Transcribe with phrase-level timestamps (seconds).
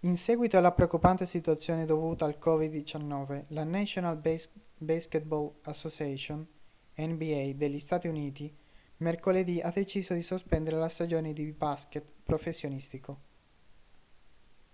[0.00, 4.16] in seguito alla preoccupante situazione dovuta al covid-19 la national
[4.78, 6.42] basketball association
[6.96, 8.50] nba degli stati uniti
[9.00, 13.18] mercoledì ha deciso di sospendere la stagione di basket professionistico